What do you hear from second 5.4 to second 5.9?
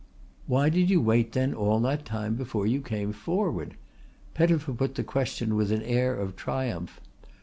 with an